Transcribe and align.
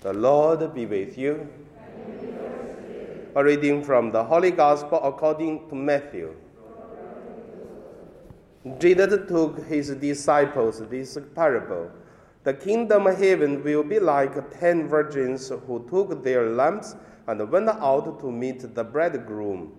The 0.00 0.14
Lord 0.14 0.72
be 0.72 0.86
with 0.86 1.18
you. 1.18 1.46
A 3.34 3.44
reading 3.44 3.84
from 3.84 4.10
the 4.10 4.24
Holy 4.24 4.50
Gospel 4.50 4.98
according 5.04 5.68
to 5.68 5.74
Matthew. 5.74 6.34
Jesus 8.78 9.28
took 9.28 9.62
his 9.66 9.90
disciples 9.90 10.80
this 10.88 11.18
parable. 11.34 11.90
The 12.44 12.54
kingdom 12.54 13.08
of 13.08 13.18
heaven 13.18 13.62
will 13.62 13.82
be 13.82 14.00
like 14.00 14.58
ten 14.58 14.88
virgins 14.88 15.50
who 15.66 15.86
took 15.90 16.24
their 16.24 16.48
lamps 16.48 16.96
and 17.26 17.50
went 17.50 17.68
out 17.68 18.20
to 18.20 18.32
meet 18.32 18.74
the 18.74 18.82
bridegroom. 18.82 19.70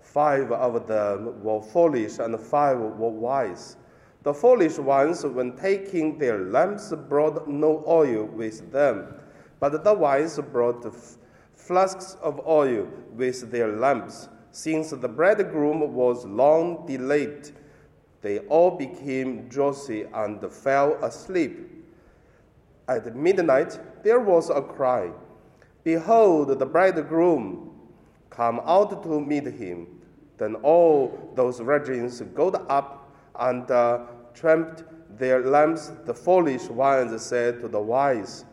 Five 0.00 0.50
of 0.50 0.88
them 0.88 1.40
were 1.40 1.62
foolish 1.62 2.18
and 2.18 2.36
five 2.40 2.80
were 2.80 3.10
wise. 3.10 3.76
The 4.24 4.34
foolish 4.34 4.78
ones, 4.78 5.24
when 5.24 5.56
taking 5.56 6.18
their 6.18 6.38
lamps, 6.40 6.92
brought 7.08 7.46
no 7.46 7.84
oil 7.86 8.24
with 8.24 8.72
them, 8.72 9.14
but 9.60 9.84
the 9.84 9.94
wise 9.94 10.38
brought 10.38 10.84
flasks 11.54 12.16
of 12.22 12.46
oil 12.46 12.88
with 13.12 13.50
their 13.50 13.76
lamps. 13.76 14.28
Since 14.50 14.90
the 14.90 15.08
bridegroom 15.08 15.94
was 15.94 16.24
long 16.24 16.86
delayed, 16.86 17.50
they 18.22 18.38
all 18.40 18.70
became 18.70 19.48
drowsy 19.48 20.06
and 20.14 20.40
fell 20.52 20.94
asleep. 21.04 21.84
At 22.88 23.14
midnight, 23.16 23.78
there 24.02 24.20
was 24.20 24.50
a 24.50 24.62
cry 24.62 25.10
Behold, 25.86 26.58
the 26.58 26.66
bridegroom! 26.66 27.70
Come 28.28 28.60
out 28.64 29.04
to 29.04 29.20
meet 29.20 29.46
him. 29.46 29.86
Then 30.36 30.56
all 30.56 31.32
those 31.36 31.60
virgins 31.60 32.20
got 32.34 32.68
up 32.68 33.08
and 33.38 33.70
uh, 33.70 34.00
trimmed 34.34 34.84
their 35.16 35.44
lamps. 35.44 35.92
The 36.04 36.12
foolish 36.12 36.64
ones 36.64 37.22
said 37.22 37.60
to 37.60 37.68
the 37.68 37.80
wise, 37.80 38.44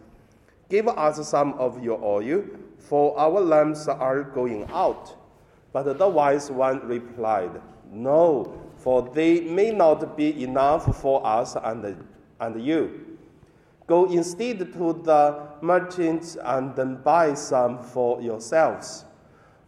Give 0.70 0.88
us 0.88 1.27
some 1.27 1.53
of 1.53 1.84
your 1.84 2.03
oil, 2.03 2.44
for 2.77 3.17
our 3.17 3.40
lamps 3.40 3.88
are 3.88 4.24
going 4.24 4.65
out. 4.71 5.15
But 5.71 5.98
the 5.98 6.07
wise 6.07 6.51
one 6.51 6.88
replied, 6.88 7.62
No, 7.91 8.62
for 8.77 9.01
they 9.01 9.41
may 9.41 9.71
not 9.71 10.15
be 10.15 10.43
enough 10.43 11.01
for 11.01 11.26
us 11.26 11.55
and, 11.55 12.05
and 12.40 12.62
you. 12.63 13.18
Go 13.88 14.05
instead 14.05 14.60
to 14.73 14.93
the 15.04 15.48
merchants 15.62 16.38
and 16.41 16.76
then 16.76 17.01
buy 17.04 17.34
some 17.34 17.84
for 17.84 18.21
yourselves. 18.21 19.05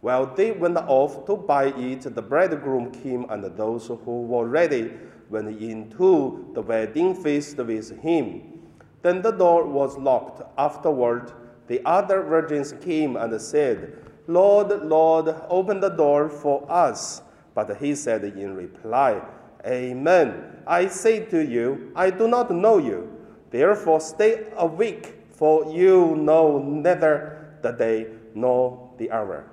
While 0.00 0.26
they 0.34 0.52
went 0.52 0.76
off 0.76 1.26
to 1.26 1.36
buy 1.36 1.66
it, 1.66 2.02
the 2.14 2.22
bridegroom 2.22 2.92
came, 2.92 3.26
and 3.28 3.44
those 3.56 3.88
who 3.88 4.22
were 4.22 4.46
ready 4.46 4.92
went 5.28 5.60
into 5.60 6.50
the 6.54 6.62
wedding 6.62 7.14
feast 7.14 7.56
with 7.58 7.98
him. 8.00 8.55
Then 9.02 9.22
the 9.22 9.30
door 9.30 9.64
was 9.66 9.96
locked. 9.98 10.42
Afterward, 10.58 11.32
the 11.66 11.80
other 11.84 12.22
virgins 12.22 12.74
came 12.80 13.16
and 13.16 13.40
said, 13.40 13.98
Lord, 14.26 14.70
Lord, 14.82 15.34
open 15.48 15.80
the 15.80 15.88
door 15.88 16.28
for 16.28 16.66
us. 16.70 17.22
But 17.54 17.76
he 17.78 17.94
said 17.94 18.24
in 18.24 18.54
reply, 18.54 19.22
Amen. 19.64 20.62
I 20.66 20.88
say 20.88 21.24
to 21.26 21.44
you, 21.44 21.92
I 21.94 22.10
do 22.10 22.28
not 22.28 22.50
know 22.50 22.78
you. 22.78 23.10
Therefore, 23.50 24.00
stay 24.00 24.46
awake, 24.56 25.14
for 25.30 25.72
you 25.72 26.16
know 26.16 26.58
neither 26.58 27.58
the 27.62 27.72
day 27.72 28.06
nor 28.34 28.90
the 28.98 29.10
hour. 29.10 29.44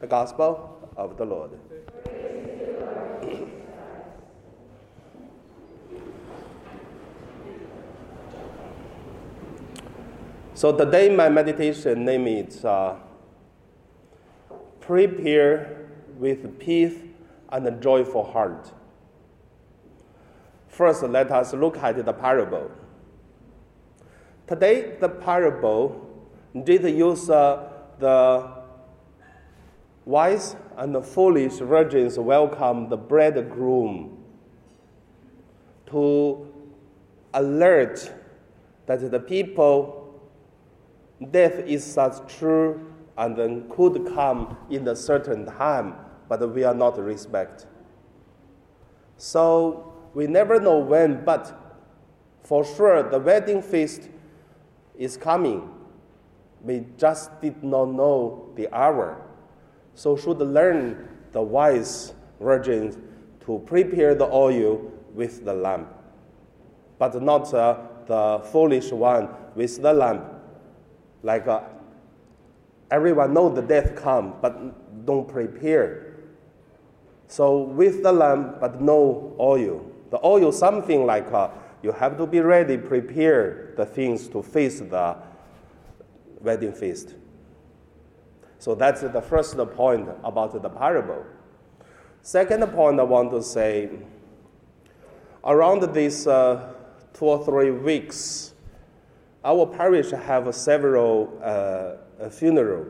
The 0.00 0.06
Gospel 0.06 0.90
of 0.96 1.16
the 1.16 1.24
Lord. 1.24 1.50
So 10.58 10.76
today 10.76 11.08
my 11.08 11.28
meditation 11.28 12.04
name 12.04 12.26
is 12.26 12.64
uh, 12.64 12.96
Prepare 14.80 15.86
with 16.18 16.58
Peace 16.58 16.96
and 17.50 17.64
a 17.68 17.70
Joyful 17.70 18.24
Heart. 18.24 18.72
First, 20.66 21.04
let 21.04 21.30
us 21.30 21.54
look 21.54 21.76
at 21.76 22.04
the 22.04 22.12
parable. 22.12 22.72
Today, 24.48 24.96
the 24.98 25.08
parable 25.08 26.10
did 26.64 26.82
use 26.92 27.30
uh, 27.30 27.68
the 28.00 28.50
wise 30.06 30.56
and 30.76 30.92
the 30.92 31.02
foolish 31.02 31.58
virgins 31.58 32.18
welcome 32.18 32.88
the 32.88 32.96
bridegroom 32.96 34.24
to 35.86 36.52
alert 37.32 38.12
that 38.86 39.08
the 39.08 39.20
people 39.20 40.06
death 41.30 41.58
is 41.60 41.84
such 41.84 42.14
true 42.38 42.92
and 43.16 43.36
then 43.36 43.68
could 43.70 44.06
come 44.14 44.56
in 44.70 44.86
a 44.88 44.96
certain 44.96 45.46
time, 45.46 45.94
but 46.28 46.54
we 46.54 46.64
are 46.64 46.74
not 46.74 46.98
respect. 46.98 47.66
So 49.16 49.92
we 50.14 50.26
never 50.26 50.60
know 50.60 50.78
when, 50.78 51.24
but 51.24 51.52
for 52.42 52.64
sure 52.64 53.02
the 53.02 53.18
wedding 53.18 53.62
feast 53.62 54.08
is 54.96 55.16
coming. 55.16 55.68
We 56.62 56.86
just 56.96 57.40
did 57.40 57.62
not 57.62 57.86
know 57.86 58.50
the 58.56 58.72
hour 58.74 59.24
so 59.98 60.16
should 60.16 60.38
learn 60.38 61.08
the 61.32 61.42
wise 61.42 62.14
virgins 62.40 62.96
to 63.44 63.58
prepare 63.66 64.14
the 64.14 64.26
oil 64.26 64.76
with 65.12 65.44
the 65.44 65.52
lamp, 65.52 65.92
but 67.00 67.20
not 67.20 67.52
uh, 67.52 67.80
the 68.06 68.40
foolish 68.52 68.92
one 68.92 69.28
with 69.56 69.82
the 69.82 69.92
lamp. 69.92 70.24
Like 71.22 71.46
uh, 71.46 71.62
everyone 72.90 73.34
know 73.34 73.48
the 73.48 73.62
death 73.62 73.96
come, 73.96 74.34
but 74.40 75.04
don't 75.04 75.28
prepare. 75.28 76.16
So 77.26 77.58
with 77.58 78.02
the 78.02 78.12
lamp, 78.12 78.60
but 78.60 78.80
no 78.80 79.34
oil. 79.38 79.84
The 80.10 80.18
oil 80.24 80.52
something 80.52 81.04
like 81.04 81.30
uh, 81.32 81.50
you 81.82 81.92
have 81.92 82.16
to 82.16 82.26
be 82.26 82.40
ready, 82.40 82.76
prepare 82.76 83.74
the 83.76 83.84
things 83.84 84.28
to 84.28 84.42
face 84.42 84.80
the 84.80 85.16
wedding 86.40 86.72
feast. 86.72 87.14
So 88.58 88.74
that's 88.74 89.02
the 89.02 89.22
first 89.22 89.56
point 89.76 90.08
about 90.24 90.60
the 90.60 90.68
parable. 90.68 91.24
Second 92.22 92.66
point 92.72 92.98
I 92.98 93.04
want 93.04 93.30
to 93.30 93.42
say 93.42 93.90
around 95.44 95.94
these 95.94 96.26
uh, 96.26 96.72
two 97.14 97.26
or 97.26 97.44
three 97.44 97.70
weeks, 97.70 98.54
our 99.44 99.66
parish 99.66 100.10
have 100.10 100.54
several 100.54 101.38
uh, 101.42 102.28
funeral, 102.30 102.86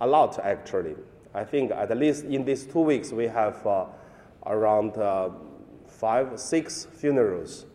a 0.00 0.06
lot 0.06 0.38
actually. 0.44 0.94
I 1.34 1.44
think 1.44 1.70
at 1.70 1.96
least 1.96 2.24
in 2.24 2.44
these 2.44 2.64
two 2.64 2.80
weeks 2.80 3.12
we 3.12 3.26
have 3.26 3.66
uh, 3.66 3.86
around 4.46 4.96
uh, 4.96 5.30
five, 5.86 6.38
six 6.38 6.84
funerals 6.84 7.66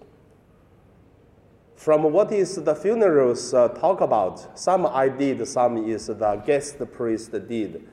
from 1.83 2.03
what 2.13 2.31
is 2.31 2.55
the 2.55 2.73
funerals 2.73 3.53
uh, 3.53 3.67
talk 3.67 3.99
about, 3.99 4.57
some 4.57 4.85
I 4.85 5.09
did, 5.09 5.45
some 5.45 5.85
is 5.85 6.07
the 6.07 6.41
guest 6.45 6.77
priest 6.93 7.33
did, 7.33 7.85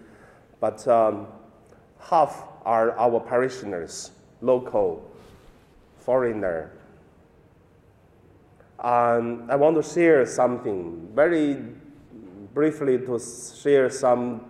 but 0.60 0.86
um, 0.86 1.26
half 1.98 2.44
are 2.64 2.96
our 2.96 3.18
parishioners, 3.18 4.12
local, 4.42 5.10
foreigner. 5.98 6.70
Um, 8.80 9.46
I 9.50 9.56
want 9.56 9.76
to 9.76 9.82
share 9.82 10.24
something 10.24 11.08
very 11.14 11.58
briefly 12.54 12.98
to 12.98 13.20
share 13.62 13.90
some 13.90 14.46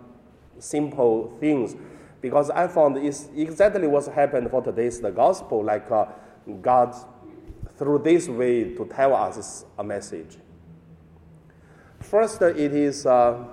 simple 0.57 1.35
things 1.39 1.75
because 2.21 2.49
I 2.49 2.67
found 2.67 2.97
it's 2.97 3.27
exactly 3.35 3.87
what 3.87 4.05
happened 4.05 4.49
for 4.49 4.61
today's 4.61 5.01
the 5.01 5.11
gospel, 5.11 5.65
like 5.65 5.91
uh, 5.91 6.05
God 6.61 6.95
through 7.77 7.99
this 7.99 8.29
way 8.29 8.73
to 8.75 8.85
tell 8.85 9.13
us 9.15 9.65
a 9.77 9.83
message. 9.83 10.37
First, 11.99 12.41
it 12.41 12.73
is 12.73 13.05
uh, 13.05 13.43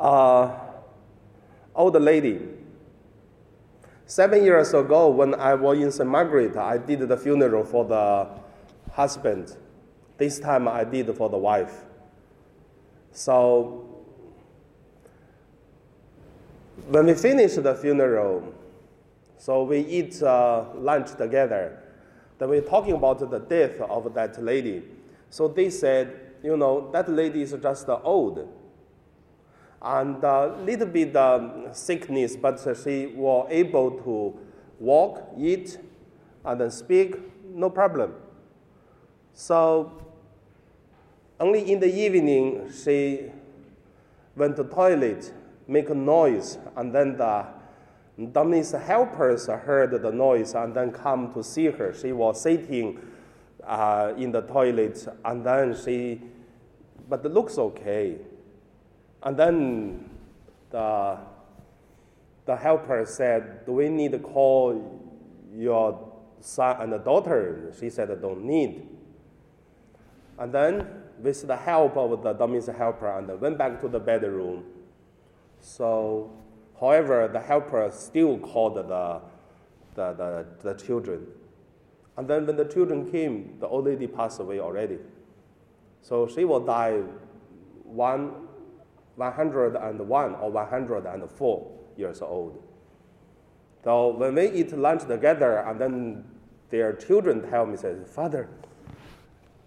uh, 0.00 0.50
old 1.74 2.00
lady. 2.00 2.40
Seven 4.06 4.44
years 4.44 4.72
ago, 4.72 5.08
when 5.08 5.34
I 5.34 5.54
was 5.54 5.78
in 5.78 5.92
St. 5.92 6.08
Margaret, 6.08 6.56
I 6.56 6.78
did 6.78 7.00
the 7.00 7.16
funeral 7.16 7.64
for 7.64 7.84
the 7.84 8.43
husband. 8.94 9.56
This 10.16 10.38
time, 10.38 10.68
I 10.68 10.84
did 10.84 11.14
for 11.16 11.28
the 11.28 11.36
wife. 11.38 11.82
So, 13.12 14.04
when 16.88 17.06
we 17.06 17.14
finished 17.14 17.62
the 17.62 17.74
funeral, 17.74 18.54
so 19.36 19.64
we 19.64 19.80
eat 19.80 20.22
uh, 20.22 20.64
lunch 20.74 21.14
together. 21.16 21.80
Then 22.38 22.48
we're 22.48 22.62
talking 22.62 22.94
about 22.94 23.18
the 23.30 23.38
death 23.38 23.80
of 23.80 24.14
that 24.14 24.42
lady. 24.42 24.82
So 25.30 25.48
they 25.48 25.70
said, 25.70 26.18
you 26.42 26.56
know, 26.56 26.90
that 26.92 27.08
lady 27.10 27.42
is 27.42 27.52
just 27.52 27.88
old 27.88 28.48
and 29.82 30.24
a 30.24 30.56
little 30.64 30.86
bit 30.86 31.14
um, 31.14 31.66
sickness, 31.72 32.36
but 32.36 32.58
she 32.82 33.06
was 33.06 33.46
able 33.50 33.90
to 33.90 34.38
walk, 34.80 35.34
eat, 35.38 35.78
and 36.44 36.60
then 36.60 36.70
speak, 36.70 37.16
no 37.44 37.68
problem. 37.68 38.14
So 39.34 40.04
Only 41.40 41.72
in 41.72 41.80
the 41.80 41.92
evening 41.92 42.70
she 42.70 43.30
went 44.36 44.56
to 44.56 44.64
toilet, 44.64 45.32
make 45.66 45.90
a 45.90 45.94
noise, 45.94 46.58
and 46.76 46.94
then 46.94 47.16
the 47.16 47.44
Dominic's 48.30 48.70
helpers 48.70 49.48
heard 49.48 49.90
the 50.00 50.12
noise 50.12 50.54
and 50.54 50.72
then 50.72 50.92
come 50.92 51.34
to 51.34 51.42
see 51.42 51.66
her. 51.66 51.92
She 51.92 52.12
was 52.12 52.40
sitting 52.40 53.00
uh, 53.64 54.12
in 54.16 54.30
the 54.30 54.42
toilet, 54.42 55.06
and 55.24 55.44
then 55.44 55.76
she, 55.76 56.22
but 57.08 57.24
it 57.26 57.32
looks 57.32 57.58
okay. 57.58 58.18
And 59.24 59.36
then 59.36 60.10
the 60.70 61.18
the 62.46 62.54
helper 62.54 63.04
said, 63.06 63.66
"Do 63.66 63.72
we 63.72 63.88
need 63.88 64.12
to 64.12 64.18
call 64.20 65.02
your 65.52 65.98
son 66.40 66.92
and 66.92 67.04
daughter?" 67.04 67.72
She 67.80 67.90
said, 67.90 68.12
I 68.12 68.14
"Don't 68.14 68.44
need." 68.44 68.93
And 70.38 70.52
then, 70.52 70.86
with 71.20 71.46
the 71.46 71.56
help 71.56 71.96
of 71.96 72.22
the 72.22 72.32
Dominic's 72.32 72.66
helper, 72.66 73.18
and 73.18 73.40
went 73.40 73.56
back 73.56 73.80
to 73.80 73.88
the 73.88 74.00
bedroom. 74.00 74.64
So 75.60 76.30
However, 76.80 77.28
the 77.32 77.40
helper 77.40 77.90
still 77.92 78.38
called 78.38 78.76
the, 78.76 79.20
the, 79.94 80.12
the, 80.12 80.46
the 80.62 80.74
children. 80.74 81.26
And 82.16 82.28
then 82.28 82.46
when 82.46 82.56
the 82.56 82.64
children 82.64 83.10
came, 83.10 83.56
the 83.60 83.66
old 83.66 83.86
lady 83.86 84.06
passed 84.06 84.40
away 84.40 84.60
already. 84.60 84.98
So 86.02 86.26
she 86.26 86.44
will 86.44 86.60
die 86.60 87.00
one, 87.84 88.48
101 89.16 90.34
or 90.34 90.50
104 90.50 91.72
years 91.96 92.22
old. 92.22 92.62
So 93.82 94.08
when 94.08 94.34
we 94.34 94.50
eat 94.50 94.76
lunch 94.76 95.06
together, 95.06 95.58
and 95.58 95.80
then 95.80 96.24
their 96.70 96.92
children 96.94 97.48
tell 97.48 97.66
me, 97.66 97.76
says, 97.76 98.08
Father, 98.08 98.48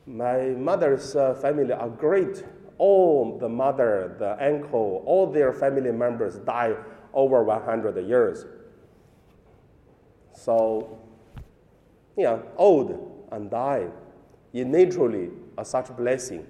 my 0.08 0.52
mother's 0.52 1.16
uh, 1.16 1.34
family 1.36 1.74
are 1.74 1.90
great. 1.90 2.44
All 2.78 3.38
the 3.38 3.50
mother, 3.50 4.16
the 4.18 4.42
uncle, 4.44 5.04
all 5.06 5.28
their 5.30 5.52
family 5.52 5.92
members 5.92 6.38
die 6.38 6.76
over 7.14 7.44
100 7.44 8.08
years. 8.08 8.46
So, 10.34 10.98
yeah, 12.16 12.40
old 12.56 13.28
and 13.32 13.50
die 13.52 13.88
is 14.54 14.66
naturally 14.66 15.30
a 15.58 15.66
such 15.66 15.96
blessing. 15.98 16.48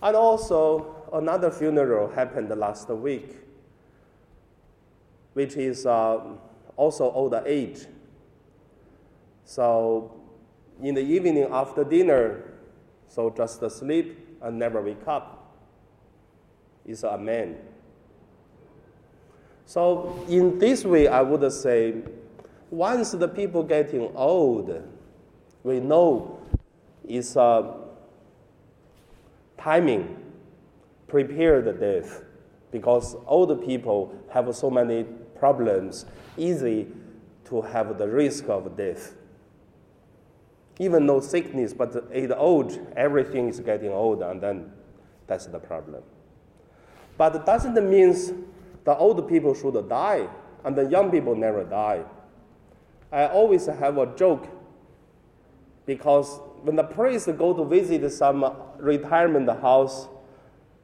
And 0.00 0.16
also, 0.16 1.04
another 1.12 1.50
funeral 1.50 2.08
happened 2.08 2.48
last 2.56 2.88
week, 2.88 3.36
which 5.34 5.56
is 5.56 5.84
uh, 5.84 6.20
also 6.76 7.10
old 7.10 7.34
age. 7.44 7.86
So, 9.44 10.18
in 10.82 10.94
the 10.94 11.00
evening 11.00 11.48
after 11.50 11.84
dinner, 11.84 12.44
so 13.08 13.30
just 13.30 13.68
sleep 13.70 14.18
and 14.42 14.58
never 14.58 14.80
wake 14.80 15.06
up, 15.06 15.56
is 16.86 17.02
a 17.04 17.18
man. 17.18 17.56
So 19.64 20.24
in 20.28 20.58
this 20.58 20.84
way, 20.84 21.08
I 21.08 21.20
would 21.20 21.52
say, 21.52 21.96
once 22.70 23.12
the 23.12 23.28
people 23.28 23.62
getting 23.62 24.10
old, 24.14 24.82
we 25.62 25.80
know 25.80 26.38
it's 27.06 27.36
a 27.36 27.74
timing, 29.58 30.16
prepare 31.06 31.60
the 31.60 31.72
death, 31.72 32.22
because 32.70 33.16
old 33.26 33.64
people 33.64 34.14
have 34.30 34.54
so 34.54 34.70
many 34.70 35.04
problems, 35.38 36.06
easy 36.36 36.86
to 37.46 37.62
have 37.62 37.98
the 37.98 38.06
risk 38.06 38.48
of 38.48 38.76
death. 38.76 39.14
Even 40.78 41.06
no 41.06 41.20
sickness, 41.20 41.72
but 41.72 41.94
at 42.12 42.32
old, 42.36 42.78
everything 42.96 43.48
is 43.48 43.60
getting 43.60 43.90
old, 43.90 44.22
and 44.22 44.40
then 44.40 44.72
that's 45.26 45.46
the 45.46 45.58
problem. 45.58 46.02
But 47.16 47.34
it 47.34 47.44
doesn't 47.44 47.74
mean 47.90 48.14
the 48.84 48.96
old 48.96 49.28
people 49.28 49.54
should 49.54 49.88
die, 49.88 50.28
and 50.64 50.76
the 50.76 50.84
young 50.84 51.10
people 51.10 51.34
never 51.34 51.64
die. 51.64 52.04
I 53.10 53.26
always 53.26 53.66
have 53.66 53.98
a 53.98 54.06
joke 54.16 54.46
because 55.86 56.40
when 56.62 56.76
the 56.76 56.84
priest 56.84 57.26
go 57.38 57.54
to 57.54 57.64
visit 57.64 58.08
some 58.12 58.44
retirement 58.78 59.48
house, 59.60 60.06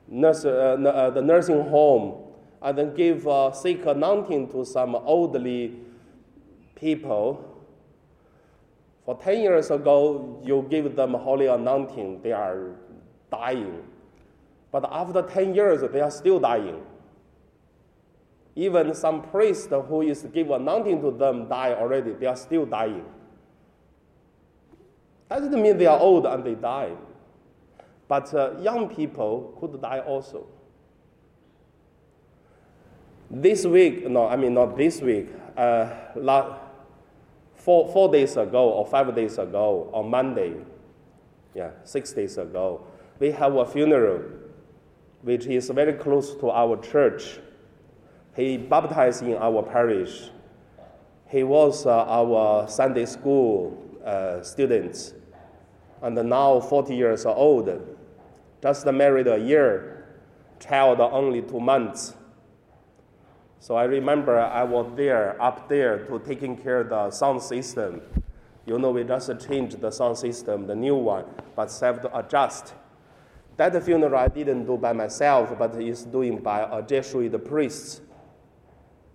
nurse, 0.09 0.45
uh, 0.45 0.49
uh, 0.49 1.11
the 1.11 1.21
nursing 1.21 1.69
home, 1.69 2.23
and 2.63 2.79
then 2.79 2.95
give 2.95 3.29
uh, 3.29 3.53
sick 3.53 3.85
anointing 3.85 4.51
to 4.51 4.65
some 4.65 4.95
elderly 4.95 5.77
people. 6.75 7.54
For 9.05 9.17
10 9.17 9.41
years 9.41 9.71
ago, 9.71 10.41
you 10.45 10.67
give 10.71 10.97
them 10.97 11.13
holy 11.13 11.47
anointing, 11.47 12.23
they 12.23 12.33
are 12.33 12.77
dying. 13.31 13.83
But 14.73 14.89
after 14.91 15.23
10 15.23 15.55
years, 15.55 15.83
they 15.93 16.01
are 16.01 16.11
still 16.11 16.41
dying. 16.41 16.83
Even 18.57 18.95
some 18.95 19.23
priest 19.23 19.71
who 19.71 20.03
is 20.03 20.23
give 20.33 20.51
anointing 20.51 21.03
to 21.03 21.11
them 21.11 21.49
die 21.49 21.75
already. 21.75 22.13
They 22.13 22.27
are 22.27 22.37
still 22.37 22.65
dying. 22.65 23.05
That 25.29 25.41
doesn't 25.41 25.61
mean 25.61 25.77
they 25.77 25.87
are 25.87 25.99
old 25.99 26.27
and 26.27 26.45
they 26.45 26.55
die. 26.55 26.93
But 28.07 28.33
uh, 28.33 28.53
young 28.61 28.89
people 28.89 29.57
could 29.61 29.81
die 29.81 30.01
also. 30.01 30.47
This 33.31 33.65
week, 33.65 34.09
no, 34.09 34.29
I 34.29 34.37
mean 34.37 34.55
not 34.55 34.77
this 34.77 35.01
week, 35.01 35.29
uh, 35.57 35.91
last, 36.15 36.64
four, 37.65 37.91
four 37.91 38.13
days 38.13 38.37
ago 38.37 38.69
or 38.69 38.85
five 38.85 39.15
days 39.15 39.39
ago, 39.39 39.89
on 39.95 40.11
Monday, 40.11 40.55
yeah, 41.55 41.71
six 41.83 42.13
days 42.13 42.37
ago, 42.37 42.87
we 43.19 43.31
have 43.31 43.55
a 43.57 43.65
funeral 43.65 44.23
which 45.23 45.47
is 45.47 45.71
very 45.71 45.95
close 45.95 46.35
to 46.35 46.51
our 46.51 46.77
church. 46.83 47.39
He 48.37 48.59
baptized 48.59 49.23
in 49.23 49.37
our 49.37 49.63
parish. 49.63 50.29
He 51.31 51.43
was 51.43 51.87
uh, 51.87 52.05
our 52.05 52.69
Sunday 52.69 53.07
school 53.07 53.83
uh, 54.05 54.43
student, 54.43 55.15
and 56.03 56.17
now 56.29 56.61
40 56.61 56.95
years 56.95 57.25
old, 57.25 57.71
just 58.63 58.85
married 58.87 59.27
a 59.27 59.39
year, 59.39 60.05
child 60.61 61.01
only 61.01 61.41
two 61.41 61.61
months. 61.61 62.15
So 63.65 63.77
I 63.77 63.85
remember 63.85 64.39
I 64.39 64.63
was 64.63 64.93
there, 64.95 65.41
up 65.41 65.71
there, 65.71 66.05
to 66.09 66.19
taking 66.19 66.55
care 66.55 66.81
of 66.81 66.91
the 66.91 67.11
sound 67.11 67.41
system. 67.41 68.03
You 68.67 68.79
know, 68.79 68.91
we 68.91 69.05
just 69.05 69.31
changed 69.41 69.81
the 69.81 69.91
sound 69.91 70.19
system, 70.19 70.67
the 70.67 70.75
new 70.75 70.97
one, 70.97 71.25
but 71.57 71.75
have 71.81 72.03
to 72.03 72.19
adjust. 72.19 72.75
That 73.57 73.83
funeral 73.83 74.17
I 74.17 74.29
didn't 74.29 74.67
do 74.67 74.77
by 74.77 74.93
myself, 74.93 75.59
but 75.59 75.81
is 75.81 76.03
doing 76.03 76.41
by 76.41 76.69
a 76.71 76.83
Jesuit 76.83 77.43
priest. 77.43 78.03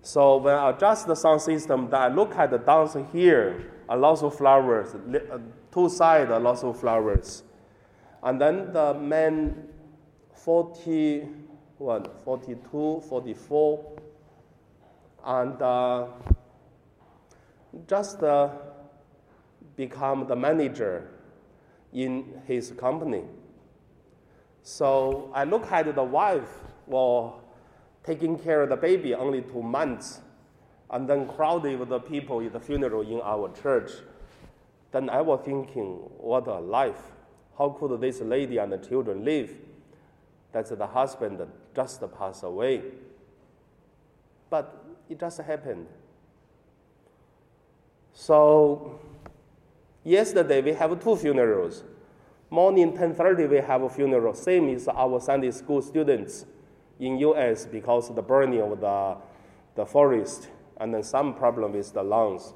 So 0.02 0.38
when 0.38 0.56
I 0.56 0.72
adjust 0.72 1.06
the 1.06 1.14
sound 1.14 1.44
system, 1.44 1.88
then 1.88 2.02
I 2.02 2.08
look 2.08 2.36
at 2.36 2.50
the 2.50 2.58
dance 2.58 2.98
here, 3.14 3.72
a 3.88 3.96
lot 3.96 4.24
of 4.24 4.36
flowers, 4.36 4.96
uh, 4.96 5.38
two 5.72 5.90
sides, 5.90 6.32
a 6.32 6.40
lot 6.40 6.64
of 6.64 6.80
flowers. 6.80 7.44
And 8.24 8.42
then 8.42 8.74
the 8.74 8.96
man 8.96 9.68
40, 10.34 11.28
what, 11.78 12.24
42, 12.26 13.04
44, 13.08 13.99
and 15.26 15.62
uh, 15.62 16.08
just 17.88 18.22
uh, 18.24 18.50
become 19.76 20.28
the 20.28 20.36
manager 20.36 21.10
in 21.94 22.42
his 22.46 22.72
company. 22.72 23.24
So 24.62 25.32
I 25.34 25.44
look 25.46 25.72
at 25.72 25.94
the 25.96 26.04
wife, 26.04 26.50
well, 26.86 27.42
taking 28.04 28.38
care 28.38 28.62
of 28.62 28.70
the 28.70 28.78
baby 28.78 29.14
only 29.14 29.42
two 29.42 29.62
months, 29.62 30.22
and 30.92 31.08
then 31.08 31.28
crowded 31.28 31.80
with 31.80 31.90
the 31.90 32.00
people 32.00 32.40
in 32.40 32.52
the 32.52 32.60
funeral 32.60 33.02
in 33.02 33.22
our 33.22 33.52
church. 33.62 33.92
Then 34.92 35.10
I 35.10 35.22
was 35.22 35.42
thinking, 35.46 36.10
what 36.18 36.48
a 36.48 36.60
life. 36.60 37.02
How 37.58 37.70
could 37.70 38.00
this 38.02 38.22
lady 38.22 38.58
and 38.58 38.72
the 38.72 38.78
children 38.78 39.24
live? 39.24 39.52
That's 40.52 40.72
the 40.72 40.88
husband 40.88 41.46
just 41.76 42.02
passed 42.18 42.44
away. 42.44 42.82
But 44.50 44.79
it 45.10 45.20
just 45.20 45.42
happened. 45.42 45.88
So 48.14 49.00
yesterday 50.04 50.62
we 50.62 50.74
have 50.74 51.04
two 51.04 51.16
funerals. 51.16 51.84
Morning 52.52 52.94
10:30 52.94 53.50
we 53.50 53.58
have 53.58 53.82
a 53.82 53.90
funeral, 53.90 54.34
same 54.34 54.70
is 54.70 54.88
our 54.88 55.20
Sunday 55.20 55.52
school 55.52 55.82
students 55.82 56.46
in 57.00 57.18
US 57.20 57.66
because 57.66 58.10
of 58.10 58.16
the 58.16 58.22
burning 58.22 58.62
of 58.62 58.80
the, 58.80 59.18
the 59.76 59.86
forest 59.86 60.50
and 60.78 60.94
then 60.94 61.04
some 61.04 61.34
problem 61.34 61.74
with 61.74 61.94
the 61.94 62.04
lungs 62.04 62.54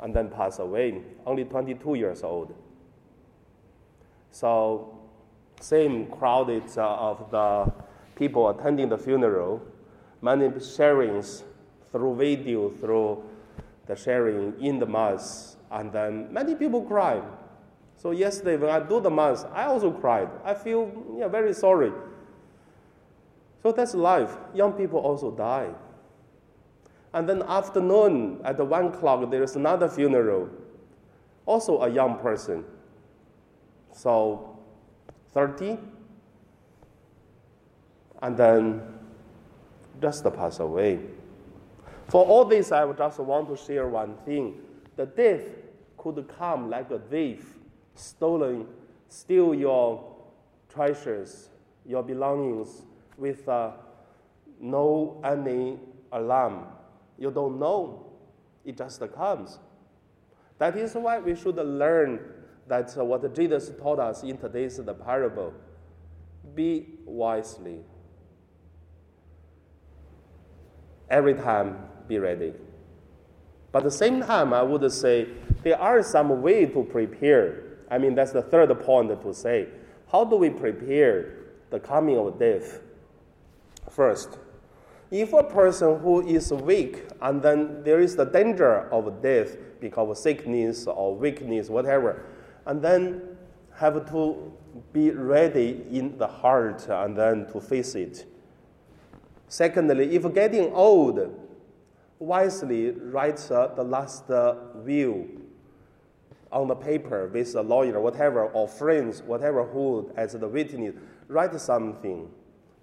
and 0.00 0.14
then 0.14 0.28
pass 0.28 0.58
away, 0.58 1.02
only 1.26 1.44
22 1.44 1.94
years 1.94 2.22
old. 2.22 2.54
So 4.30 4.98
same 5.60 6.06
crowded 6.06 6.64
uh, 6.76 6.94
of 6.94 7.30
the 7.30 7.72
people 8.16 8.48
attending 8.48 8.88
the 8.88 8.98
funeral, 8.98 9.62
many 10.20 10.48
sharings 10.48 11.42
through 11.92 12.16
video, 12.16 12.70
through 12.70 13.22
the 13.86 13.94
sharing 13.94 14.58
in 14.60 14.78
the 14.78 14.86
mass, 14.86 15.56
and 15.70 15.92
then 15.92 16.32
many 16.32 16.54
people 16.54 16.82
cry. 16.82 17.22
So 17.96 18.10
yesterday 18.10 18.56
when 18.56 18.70
I 18.70 18.80
do 18.80 19.00
the 19.00 19.10
mass, 19.10 19.44
I 19.52 19.64
also 19.64 19.92
cried. 19.92 20.28
I 20.44 20.54
feel 20.54 20.90
yeah, 21.16 21.28
very 21.28 21.54
sorry. 21.54 21.92
So 23.62 23.70
that's 23.70 23.94
life. 23.94 24.36
Young 24.54 24.72
people 24.72 24.98
also 24.98 25.30
die. 25.30 25.70
And 27.14 27.28
then 27.28 27.42
afternoon 27.42 28.40
at 28.42 28.58
one 28.58 28.86
o'clock, 28.86 29.30
there 29.30 29.42
is 29.42 29.54
another 29.54 29.88
funeral, 29.88 30.48
also 31.46 31.82
a 31.82 31.88
young 31.88 32.18
person. 32.18 32.64
So 33.92 34.58
30, 35.34 35.78
and 38.22 38.36
then 38.36 38.82
just 40.00 40.24
pass 40.34 40.58
away. 40.58 41.00
For 42.12 42.26
all 42.26 42.44
this, 42.44 42.72
I 42.72 42.84
would 42.84 42.98
just 42.98 43.18
want 43.20 43.48
to 43.48 43.56
share 43.56 43.88
one 43.88 44.18
thing. 44.26 44.60
The 44.96 45.06
death 45.06 45.40
could 45.96 46.28
come 46.36 46.68
like 46.68 46.90
a 46.90 46.98
thief, 46.98 47.54
stolen, 47.94 48.66
steal 49.08 49.54
your 49.54 50.14
treasures, 50.68 51.48
your 51.86 52.02
belongings 52.02 52.82
with 53.16 53.48
uh, 53.48 53.70
no 54.60 55.22
any 55.24 55.78
alarm. 56.12 56.66
You 57.18 57.30
don't 57.30 57.58
know. 57.58 58.12
It 58.62 58.76
just 58.76 59.00
comes. 59.14 59.58
That 60.58 60.76
is 60.76 60.92
why 60.92 61.18
we 61.18 61.34
should 61.34 61.56
learn 61.56 62.20
that 62.68 62.94
uh, 62.94 63.06
what 63.06 63.34
Jesus 63.34 63.70
taught 63.80 64.00
us 64.00 64.22
in 64.22 64.36
today's 64.36 64.76
the 64.76 64.92
parable. 64.92 65.54
Be 66.54 66.88
wisely. 67.06 67.78
Every 71.08 71.32
time, 71.32 71.88
be 72.08 72.18
ready. 72.18 72.52
But 73.70 73.80
at 73.80 73.84
the 73.84 73.90
same 73.90 74.20
time, 74.20 74.52
I 74.52 74.62
would 74.62 74.90
say 74.92 75.28
there 75.62 75.80
are 75.80 76.02
some 76.02 76.42
way 76.42 76.66
to 76.66 76.82
prepare. 76.84 77.78
I 77.90 77.98
mean, 77.98 78.14
that's 78.14 78.32
the 78.32 78.42
third 78.42 78.68
point 78.80 79.22
to 79.22 79.34
say. 79.34 79.68
How 80.10 80.24
do 80.24 80.36
we 80.36 80.50
prepare 80.50 81.36
the 81.70 81.80
coming 81.80 82.18
of 82.18 82.38
death? 82.38 82.80
First, 83.90 84.38
if 85.10 85.32
a 85.32 85.42
person 85.42 85.98
who 86.00 86.26
is 86.26 86.52
weak 86.52 87.04
and 87.20 87.42
then 87.42 87.82
there 87.82 88.00
is 88.00 88.16
the 88.16 88.24
danger 88.24 88.88
of 88.90 89.22
death 89.22 89.56
because 89.80 90.10
of 90.10 90.16
sickness 90.18 90.86
or 90.86 91.14
weakness, 91.14 91.68
whatever, 91.68 92.24
and 92.66 92.80
then 92.82 93.22
have 93.74 94.10
to 94.10 94.52
be 94.92 95.10
ready 95.10 95.84
in 95.90 96.16
the 96.18 96.26
heart 96.26 96.86
and 96.88 97.16
then 97.16 97.46
to 97.52 97.60
face 97.60 97.94
it. 97.94 98.26
Secondly, 99.48 100.14
if 100.14 100.32
getting 100.32 100.72
old, 100.72 101.18
wisely 102.22 102.90
write 102.90 103.50
uh, 103.50 103.68
the 103.74 103.82
last 103.82 104.30
uh, 104.30 104.54
will 104.74 105.26
on 106.50 106.68
the 106.68 106.74
paper 106.74 107.28
with 107.28 107.54
a 107.54 107.62
lawyer, 107.62 108.00
whatever, 108.00 108.44
or 108.46 108.68
friends, 108.68 109.22
whatever, 109.22 109.64
who 109.64 110.10
as 110.16 110.32
the 110.32 110.48
witness, 110.48 110.94
write 111.28 111.58
something 111.60 112.28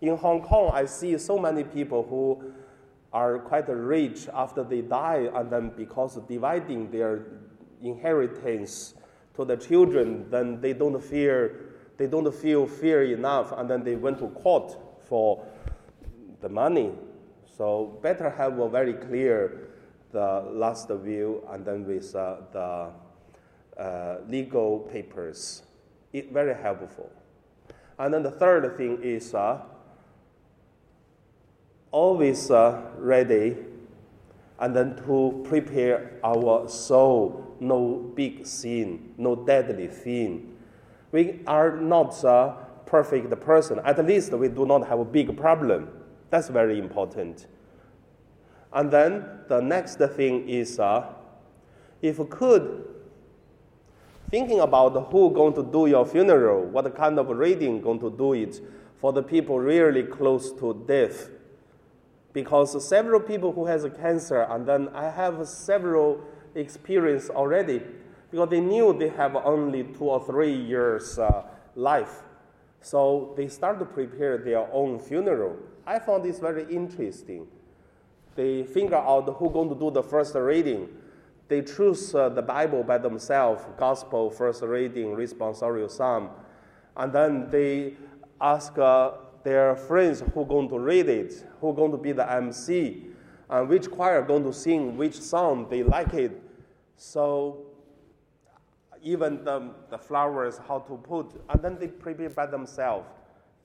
in 0.02 0.16
Hong 0.16 0.42
Kong, 0.42 0.72
I 0.74 0.86
see 0.86 1.18
so 1.18 1.38
many 1.38 1.64
people 1.64 2.04
who 2.04 2.54
are 3.12 3.40
quite 3.40 3.68
rich 3.68 4.30
after 4.34 4.64
they 4.64 4.82
die, 4.82 5.30
and 5.34 5.52
then 5.52 5.72
because 5.76 6.18
dividing 6.28 6.90
their 6.92 7.26
inheritance 7.82 8.94
to 9.36 9.44
the 9.44 9.58
children, 9.58 10.30
then 10.30 10.62
they 10.62 10.74
don't 10.74 11.02
fear, 11.04 11.76
they 11.98 12.08
don't 12.08 12.34
feel 12.34 12.66
fear 12.66 13.04
enough, 13.04 13.52
and 13.52 13.70
then 13.70 13.84
they 13.84 13.96
went 13.96 14.20
to 14.20 14.28
court 14.28 14.78
for 15.08 15.46
the 16.42 16.50
money. 16.50 16.92
So 17.60 18.00
better 18.02 18.30
have 18.30 18.58
a 18.58 18.70
very 18.70 18.94
clear 18.94 19.68
the 20.14 20.46
last 20.50 20.88
view 20.90 21.44
and 21.50 21.66
then 21.66 21.86
with 21.86 22.16
uh, 22.16 22.38
the 22.54 22.90
uh, 23.78 24.18
legal 24.30 24.80
papers. 24.80 25.64
It 26.14 26.32
very 26.32 26.56
helpful. 26.56 27.12
And 27.98 28.14
then 28.14 28.24
the 28.24 28.32
third 28.32 28.78
thing 28.78 29.04
is. 29.04 29.36
Uh, 29.36 29.60
always 31.92 32.52
uh, 32.52 32.82
ready 32.98 33.58
and 34.60 34.76
then 34.76 34.96
to 34.96 35.44
prepare 35.44 36.20
our 36.24 36.68
soul 36.70 37.56
no 37.60 38.12
big 38.16 38.46
sin 38.46 39.14
no 39.18 39.36
deadly 39.36 39.92
sin 39.92 40.56
we 41.12 41.40
are 41.48 41.78
not 41.78 42.24
a 42.24 42.56
perfect 42.86 43.32
person 43.42 43.80
at 43.86 44.06
least 44.06 44.32
we 44.34 44.48
do 44.48 44.68
not 44.68 44.88
have 44.88 45.00
a 45.00 45.06
big 45.06 45.36
problem 45.36 45.90
that's 46.30 46.50
very 46.50 46.80
important 46.80 47.48
and 48.74 48.92
then 48.92 49.26
the 49.48 49.60
next 49.60 49.98
thing 50.16 50.48
is 50.48 50.80
uh, 50.80 51.06
if 52.02 52.18
could 52.30 52.86
thinking 54.30 54.60
about 54.60 54.94
who 55.12 55.32
going 55.32 55.54
to 55.54 55.64
do 55.64 55.88
your 55.88 56.06
funeral 56.06 56.64
what 56.66 56.96
kind 56.96 57.18
of 57.18 57.30
reading 57.30 57.82
going 57.82 58.00
to 58.00 58.12
do 58.12 58.34
it 58.34 58.62
for 59.00 59.12
the 59.12 59.24
people 59.24 59.60
really 59.60 60.04
close 60.04 60.52
to 60.52 60.84
death 60.88 61.30
because 62.34 62.88
several 62.88 63.20
people 63.20 63.52
who 63.52 63.66
has 63.66 63.86
cancer, 64.00 64.42
and 64.44 64.66
then 64.66 64.90
I 64.90 65.10
have 65.10 65.48
several 65.48 66.22
experience 66.56 67.30
already, 67.30 67.82
because 68.32 68.50
they 68.50 68.60
knew 68.60 68.96
they 68.98 69.10
have 69.10 69.36
only 69.36 69.84
two 69.84 70.06
or 70.06 70.24
three 70.24 70.54
years 70.54 71.18
uh, 71.18 71.44
life. 71.76 72.22
So 72.82 73.34
they 73.36 73.48
start 73.48 73.80
to 73.80 73.86
prepare 73.86 74.38
their 74.38 74.72
own 74.72 75.00
funeral. 75.00 75.58
I 75.90 75.98
found 75.98 76.24
this 76.24 76.38
very 76.38 76.72
interesting. 76.72 77.48
They 78.36 78.62
figure 78.62 78.96
out 78.96 79.24
who 79.24 79.50
going 79.50 79.70
to 79.70 79.76
do 79.76 79.90
the 79.90 80.04
first 80.04 80.36
reading. 80.36 80.88
They 81.48 81.64
choose 81.64 82.14
uh, 82.14 82.30
the 82.30 82.44
Bible 82.44 82.84
by 82.84 83.00
themselves, 83.00 83.64
gospel 83.76 84.30
first 84.30 84.62
reading, 84.62 85.16
responsorial 85.16 85.90
psalm, 85.90 86.30
and 86.96 87.12
then 87.12 87.50
they 87.50 87.96
ask 88.40 88.78
uh, 88.78 89.14
their 89.44 89.76
friends 89.76 90.22
who 90.36 90.46
going 90.46 90.70
to 90.70 90.78
read 90.78 91.10
it, 91.10 91.44
who 91.60 91.74
going 91.74 91.92
to 91.92 91.98
be 91.98 92.12
the 92.12 92.32
MC, 92.34 93.08
and 93.50 93.68
which 93.68 93.90
choir 93.90 94.22
going 94.22 94.44
to 94.44 94.54
sing 94.54 94.96
which 94.96 95.20
song 95.20 95.68
they 95.72 95.82
like 95.82 96.14
it. 96.14 96.40
So 96.98 97.66
even 99.02 99.44
the, 99.44 99.72
the 99.90 99.98
flowers, 99.98 100.60
how 100.68 100.80
to 100.82 100.98
put, 100.98 101.32
and 101.50 101.60
then 101.64 101.80
they 101.80 101.88
prepare 101.88 102.30
by 102.30 102.46
themselves. 102.46 103.08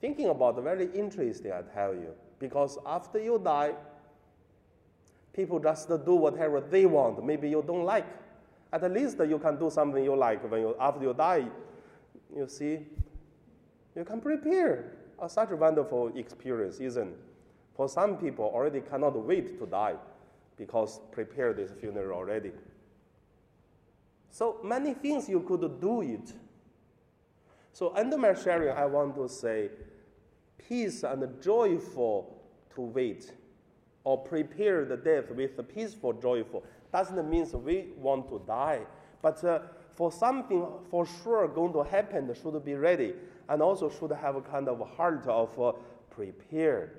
Thinking 0.05 0.29
about 0.29 0.61
very 0.61 0.87
interesting, 0.93 1.51
I 1.51 1.63
tell 1.63 1.95
you, 1.95 2.13
because 2.37 2.77
after 2.85 3.17
you 3.17 3.41
die, 3.43 3.73
people 5.33 5.57
just 5.59 5.89
do 5.89 6.13
whatever 6.13 6.61
they 6.61 6.85
want. 6.85 7.25
Maybe 7.25 7.49
you 7.49 7.63
don't 7.65 7.85
like. 7.85 8.05
At 8.71 8.83
least 8.91 9.17
you 9.27 9.39
can 9.39 9.57
do 9.57 9.71
something 9.71 10.03
you 10.03 10.15
like 10.15 10.47
when 10.51 10.61
you 10.61 10.75
after 10.79 11.01
you 11.01 11.13
die. 11.15 11.47
You 12.37 12.47
see, 12.47 12.85
you 13.95 14.05
can 14.05 14.21
prepare 14.21 14.91
a 15.17 15.27
such 15.27 15.49
a 15.49 15.55
wonderful 15.55 16.15
experience, 16.15 16.79
isn't 16.79 17.07
it? 17.07 17.19
For 17.75 17.89
some 17.89 18.17
people 18.17 18.45
already 18.45 18.81
cannot 18.81 19.17
wait 19.17 19.57
to 19.57 19.65
die 19.65 19.95
because 20.55 20.99
prepare 21.11 21.51
this 21.51 21.71
funeral 21.81 22.15
already. 22.15 22.51
So 24.29 24.59
many 24.63 24.93
things 24.93 25.27
you 25.27 25.39
could 25.39 25.81
do 25.81 26.01
it. 26.03 26.31
So 27.73 27.91
under 27.95 28.19
my 28.19 28.35
sharing, 28.35 28.77
I 28.77 28.85
want 28.85 29.15
to 29.15 29.27
say 29.27 29.71
peace 30.57 31.03
and 31.03 31.41
joyful 31.41 32.41
to 32.73 32.81
wait 32.81 33.31
or 34.03 34.17
prepare 34.17 34.85
the 34.85 34.97
death 34.97 35.31
with 35.31 35.67
peaceful, 35.73 36.13
joyful. 36.13 36.63
Doesn't 36.91 37.29
mean 37.29 37.47
we 37.63 37.87
want 37.97 38.29
to 38.29 38.41
die, 38.47 38.81
but 39.21 39.43
uh, 39.43 39.59
for 39.95 40.11
something 40.11 40.67
for 40.89 41.07
sure 41.23 41.47
going 41.47 41.73
to 41.73 41.83
happen 41.83 42.33
should 42.41 42.63
be 42.63 42.75
ready 42.75 43.13
and 43.49 43.61
also 43.61 43.89
should 43.89 44.11
have 44.11 44.35
a 44.35 44.41
kind 44.41 44.67
of 44.67 44.79
heart 44.95 45.25
of 45.27 45.75
uh. 46.11 46.91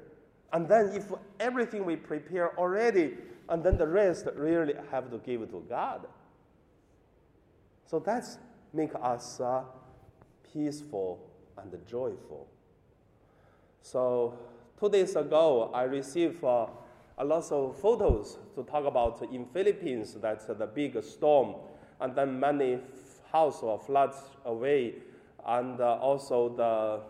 And 0.52 0.68
then 0.68 0.90
if 0.94 1.12
everything 1.40 1.84
we 1.84 1.96
prepare 1.96 2.56
already, 2.58 3.14
and 3.48 3.62
then 3.62 3.76
the 3.76 3.86
rest 3.86 4.26
really 4.36 4.74
have 4.90 5.10
to 5.10 5.18
give 5.18 5.50
to 5.50 5.64
God. 5.68 6.06
So 7.86 7.98
that's 7.98 8.38
make 8.72 8.90
us 9.00 9.40
uh, 9.40 9.62
peaceful 10.52 11.20
and 11.56 11.72
joyful. 11.86 12.48
So 13.86 14.36
two 14.80 14.88
days 14.88 15.14
ago, 15.14 15.70
I 15.72 15.84
received 15.84 16.42
uh, 16.42 16.66
a 17.18 17.24
lot 17.24 17.52
of 17.52 17.78
photos 17.78 18.36
to 18.56 18.64
talk 18.64 18.84
about 18.84 19.22
in 19.32 19.46
Philippines 19.46 20.14
that 20.14 20.58
the 20.58 20.66
big 20.66 21.00
storm 21.04 21.54
and 22.00 22.16
then 22.16 22.40
many 22.40 22.80
houses 23.30 23.62
were 23.62 23.78
flooded 23.78 24.18
away 24.44 24.94
and 25.46 25.80
uh, 25.80 25.98
also 25.98 26.48
the, 26.56 27.00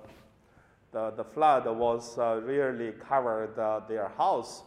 the, 0.93 1.17
the, 1.17 1.25
flood 1.25 1.65
was 1.65 2.19
uh, 2.19 2.43
really 2.45 2.93
covered 2.93 3.59
uh, 3.59 3.81
their 3.89 4.09
house, 4.09 4.63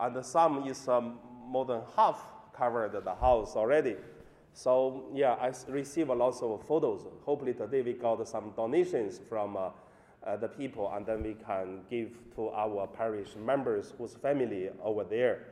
and 0.00 0.26
some 0.26 0.66
is 0.66 0.88
um, 0.88 1.20
more 1.46 1.64
than 1.64 1.82
half 1.94 2.20
covered 2.52 2.92
the 3.04 3.14
house 3.14 3.54
already. 3.54 3.94
So 4.54 5.04
yeah, 5.14 5.34
I 5.34 5.52
received 5.68 6.10
a 6.10 6.14
lot 6.14 6.34
of 6.42 6.66
photos. 6.66 7.06
Hopefully 7.24 7.54
today 7.54 7.82
we 7.82 7.92
got 7.92 8.26
some 8.26 8.52
donations 8.56 9.20
from 9.28 9.56
uh, 10.26 10.36
the 10.36 10.48
people, 10.48 10.92
and 10.94 11.04
then 11.06 11.22
we 11.22 11.34
can 11.46 11.80
give 11.90 12.10
to 12.34 12.48
our 12.50 12.86
parish 12.86 13.36
members 13.36 13.92
whose 13.98 14.14
family 14.14 14.70
over 14.82 15.04
there. 15.04 15.46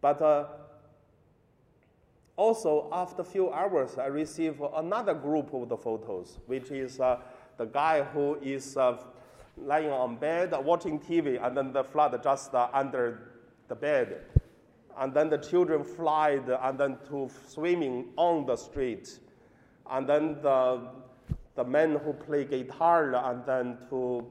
But 0.00 0.20
uh, 0.22 0.44
Also, 2.36 2.88
after 2.92 3.22
a 3.22 3.24
few 3.24 3.52
hours, 3.52 3.98
I 3.98 4.06
receive 4.06 4.62
another 4.74 5.14
group 5.14 5.52
of 5.52 5.68
the 5.68 5.76
photos, 5.76 6.38
which 6.46 6.70
is 6.70 6.98
uh, 6.98 7.18
the 7.58 7.66
guy 7.66 8.02
who 8.02 8.38
is 8.42 8.76
uh, 8.76 8.96
lying 9.58 9.90
on 9.90 10.16
bed 10.16 10.52
watching 10.64 10.98
TV, 10.98 11.44
and 11.44 11.56
then 11.56 11.72
the 11.72 11.84
flood 11.84 12.18
just 12.22 12.54
uh, 12.54 12.68
under 12.72 13.32
the 13.68 13.74
bed. 13.74 14.22
And 14.98 15.12
then 15.12 15.28
the 15.28 15.38
children 15.38 15.84
flied 15.84 16.48
and 16.48 16.78
then 16.78 16.98
to 17.10 17.30
swimming 17.48 18.08
on 18.16 18.46
the 18.46 18.56
street. 18.56 19.18
And 19.90 20.08
then 20.08 20.36
the, 20.42 20.80
the 21.54 21.64
men 21.64 21.98
who 22.04 22.12
play 22.12 22.44
guitar 22.44 23.14
and 23.14 23.44
then 23.44 23.78
to, 23.90 24.26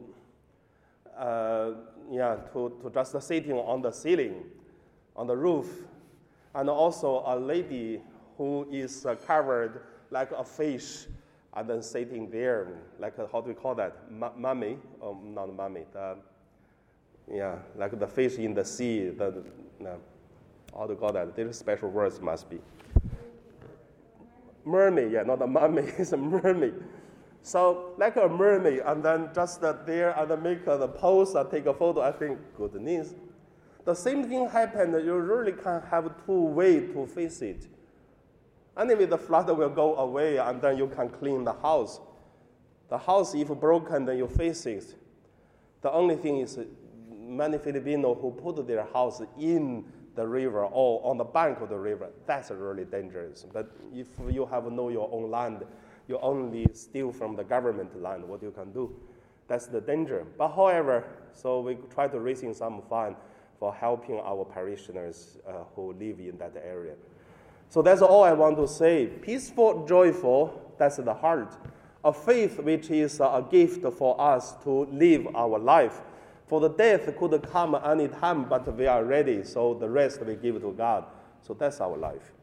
uh, 1.18 1.72
yeah, 2.12 2.36
to, 2.54 2.74
to 2.82 2.90
just 2.94 3.22
sitting 3.22 3.54
on 3.54 3.82
the 3.82 3.92
ceiling, 3.92 4.44
on 5.16 5.28
the 5.28 5.36
roof. 5.36 5.68
And 6.56 6.70
also 6.70 7.24
a 7.26 7.38
lady 7.38 8.02
who 8.38 8.68
is 8.72 9.06
uh, 9.06 9.16
covered 9.16 9.84
like 10.10 10.32
a 10.32 10.44
fish 10.44 11.06
and 11.54 11.70
then 11.70 11.82
sitting 11.82 12.30
there, 12.30 12.68
like 13.00 13.18
a, 13.18 13.28
how 13.32 13.42
do 13.42 13.50
we 13.50 13.54
call 13.54 13.76
that? 13.76 13.96
M- 14.10 14.32
mummy? 14.38 14.78
Oh, 15.02 15.18
not 15.24 15.54
mummy. 15.56 15.86
The, 15.94 16.18
yeah, 17.32 17.56
like 17.76 17.98
the 18.00 18.08
fish 18.08 18.38
in 18.38 18.54
the 18.54 18.66
sea. 18.66 19.10
The, 19.10 19.44
no, 19.80 19.98
how 20.76 20.88
do 20.88 20.96
call 20.96 21.14
that? 21.14 21.36
There's 21.36 21.58
special 21.58 21.90
words 21.90 22.20
must 22.20 22.50
be. 22.50 22.60
Mermaid, 24.64 25.12
yeah, 25.12 25.24
not 25.24 25.42
a 25.42 25.48
mummy, 25.48 25.84
it's 25.98 26.12
a 26.12 26.18
mermaid. 26.18 26.76
So 27.44 27.94
like 27.98 28.18
a 28.18 28.28
mermaid, 28.28 28.82
and 28.86 29.04
then 29.04 29.30
just 29.34 29.64
uh, 29.64 29.74
there 29.86 30.12
and 30.12 30.44
make 30.44 30.68
uh, 30.68 30.78
the 30.78 30.88
pose 30.88 31.34
and 31.36 31.50
take 31.50 31.66
a 31.66 31.74
photo. 31.74 32.02
I 32.02 32.12
think 32.12 32.40
good 32.56 32.76
news. 32.76 33.16
The 33.84 33.96
same 33.96 34.30
thing 34.30 34.48
happened. 34.48 34.94
You 35.04 35.16
really 35.16 35.54
can 35.54 35.82
have 35.90 36.12
two 36.26 36.34
way 36.34 36.82
to 36.88 37.08
face 37.08 37.42
it. 37.42 37.68
Anyway, 38.78 39.06
the 39.06 39.18
flood 39.18 39.50
will 39.50 39.70
go 39.70 39.96
away, 39.96 40.38
and 40.38 40.62
then 40.62 40.78
you 40.78 40.88
can 40.88 41.10
clean 41.10 41.44
the 41.44 41.54
house. 41.54 42.00
The 42.90 42.98
house, 42.98 43.34
if 43.34 43.48
broken, 43.48 44.06
then 44.06 44.18
you 44.18 44.28
face 44.28 44.66
it. 44.66 44.96
The 45.82 45.92
only 45.92 46.16
thing 46.16 46.40
is, 46.40 46.60
many 47.10 47.58
Filipinos 47.58 48.18
who 48.22 48.32
put 48.32 48.66
their 48.68 48.86
house 48.94 49.22
in 49.40 49.86
the 50.16 50.28
river 50.28 50.66
or 50.66 51.02
on 51.04 51.18
the 51.18 51.24
bank 51.24 51.62
of 51.62 51.70
the 51.70 51.78
river, 51.78 52.10
that's 52.28 52.52
really 52.52 52.86
dangerous. 52.86 53.46
But 53.52 53.72
if 53.94 54.08
you 54.30 54.46
have 54.46 54.72
no 54.72 54.90
your 54.90 55.10
own 55.12 55.32
land, 55.32 55.64
you 56.12 56.20
only 56.22 56.68
steal 56.74 57.12
from 57.12 57.36
the 57.36 57.44
government 57.44 58.00
land, 58.00 58.24
what 58.24 58.44
you 58.44 58.52
can 58.52 58.72
do. 58.72 58.94
That's 59.48 59.66
the 59.66 59.82
danger. 59.82 60.26
But 60.38 60.50
however, 60.50 61.06
so 61.34 61.62
we 61.62 61.78
try 61.94 62.08
to 62.08 62.20
raising 62.20 62.54
some 62.54 62.82
fund 62.90 63.16
for 63.60 63.74
helping 63.74 64.20
our 64.20 64.46
parishioners 64.46 65.38
uh, 65.48 65.64
who 65.76 65.94
live 65.94 66.20
in 66.20 66.38
that 66.38 66.54
area. 66.64 66.94
So 67.70 67.82
that's 67.82 68.02
all 68.02 68.24
I 68.24 68.34
want 68.34 68.58
to 68.58 68.68
say. 68.68 69.08
Peaceful, 69.08 69.86
joyful, 69.88 70.74
that's 70.78 70.98
the 70.98 71.14
heart. 71.14 71.56
A 72.04 72.12
faith 72.12 72.60
which 72.60 72.90
is 72.90 73.20
a 73.20 73.46
gift 73.50 73.86
for 73.94 74.20
us 74.20 74.56
to 74.64 74.86
live 74.92 75.28
our 75.36 75.60
life. 75.60 76.02
For 76.48 76.60
the 76.60 76.70
death 76.70 77.16
could 77.18 77.42
come 77.50 77.80
any 77.86 78.10
time, 78.10 78.50
but 78.50 78.76
we 78.76 78.88
are 78.88 79.06
ready, 79.06 79.44
so 79.44 79.74
the 79.74 79.88
rest 79.88 80.22
we 80.26 80.36
give 80.36 80.60
to 80.62 80.74
God. 80.74 81.06
So 81.42 81.54
that's 81.54 81.80
our 81.80 81.96
life. 81.96 82.34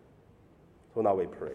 So 0.94 1.02
now 1.02 1.14
we 1.14 1.26
pray. 1.26 1.52